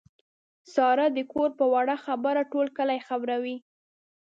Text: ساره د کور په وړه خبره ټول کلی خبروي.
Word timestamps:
ساره 0.73 1.07
د 1.17 1.19
کور 1.33 1.49
په 1.59 1.65
وړه 1.73 1.95
خبره 2.05 2.41
ټول 2.51 2.67
کلی 2.77 2.99
خبروي. 3.07 3.57